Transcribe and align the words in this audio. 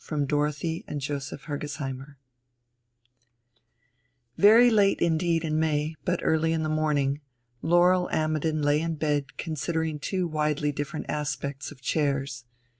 from 0.00 0.26
Dorothy 0.26 0.84
and 0.86 1.00
Joseph 1.00 1.46
Hergesheimer 1.46 2.16
I 2.16 2.16
Very 4.40 4.70
late 4.70 5.00
indeed 5.00 5.42
in 5.42 5.58
May, 5.58 5.96
but 6.04 6.20
early 6.22 6.52
in 6.52 6.62
the 6.62 6.68
morning, 6.68 7.20
Laurel 7.62 8.08
Ammidon 8.12 8.62
lay 8.62 8.80
in 8.80 8.94
bed 8.94 9.36
considering 9.38 9.98
two 9.98 10.28
widely 10.28 10.70
different 10.70 11.06
aspects 11.10 11.72
of 11.72 11.80
chairs. 11.80 12.44